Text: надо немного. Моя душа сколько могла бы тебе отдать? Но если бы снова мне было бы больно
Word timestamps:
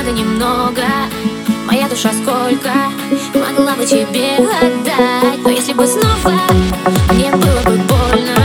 надо 0.00 0.12
немного. 0.12 0.82
Моя 1.66 1.86
душа 1.86 2.10
сколько 2.12 2.72
могла 3.34 3.74
бы 3.74 3.84
тебе 3.84 4.36
отдать? 4.36 5.42
Но 5.44 5.50
если 5.50 5.74
бы 5.74 5.86
снова 5.86 6.32
мне 7.12 7.30
было 7.30 7.60
бы 7.64 7.76
больно 7.76 8.39